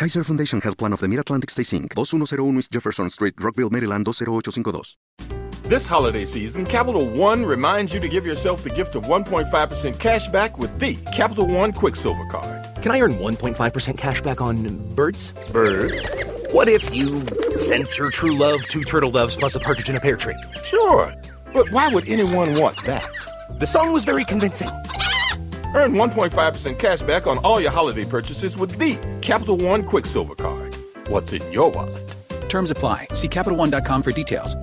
Kaiser 0.00 0.24
Foundation 0.24 0.62
Health 0.62 0.78
Plan 0.78 0.94
of 0.94 1.00
the 1.00 1.08
Mid-Atlantic 1.08 1.50
Stay 1.50 1.62
Inc., 1.62 1.94
2101 1.94 2.56
East 2.56 2.72
Jefferson 2.72 3.10
Street, 3.10 3.34
Rockville, 3.38 3.68
Maryland, 3.68 4.06
20852. 4.06 4.96
This 5.68 5.86
holiday 5.86 6.24
season, 6.24 6.64
Capital 6.64 7.06
One 7.10 7.44
reminds 7.44 7.92
you 7.92 8.00
to 8.00 8.08
give 8.08 8.24
yourself 8.24 8.62
the 8.62 8.70
gift 8.70 8.94
of 8.94 9.04
1.5% 9.04 10.00
cash 10.00 10.26
back 10.28 10.56
with 10.56 10.78
the 10.78 10.94
Capital 11.14 11.46
One 11.46 11.70
Quicksilver 11.70 12.24
Card. 12.30 12.66
Can 12.80 12.92
I 12.92 13.00
earn 13.02 13.12
1.5% 13.12 13.98
cash 13.98 14.22
back 14.22 14.40
on 14.40 14.78
birds? 14.94 15.34
Birds? 15.52 16.16
What 16.50 16.70
if 16.70 16.94
you 16.94 17.18
sent 17.58 17.98
your 17.98 18.10
true 18.10 18.34
love 18.34 18.62
two 18.68 18.84
turtle 18.84 19.10
doves 19.10 19.36
plus 19.36 19.54
a 19.54 19.60
partridge 19.60 19.90
in 19.90 19.96
a 19.96 20.00
pear 20.00 20.16
tree? 20.16 20.42
Sure, 20.64 21.14
but 21.52 21.70
why 21.72 21.90
would 21.92 22.08
anyone 22.08 22.54
want 22.54 22.82
that? 22.86 23.12
The 23.58 23.66
song 23.66 23.92
was 23.92 24.06
very 24.06 24.24
convincing. 24.24 24.70
Earn 25.74 25.92
1.5% 25.94 26.78
cash 26.78 27.02
back 27.02 27.26
on 27.26 27.38
all 27.38 27.60
your 27.60 27.70
holiday 27.70 28.04
purchases 28.04 28.56
with 28.56 28.78
the 28.78 28.98
Capital 29.20 29.56
One 29.56 29.84
Quicksilver 29.84 30.34
Card. 30.34 30.76
What's 31.08 31.32
in 31.32 31.52
your 31.52 31.70
wallet? 31.70 32.16
Terms 32.48 32.70
apply. 32.70 33.08
See 33.14 33.28
CapitalOne.com 33.28 34.02
for 34.02 34.12
details. 34.12 34.56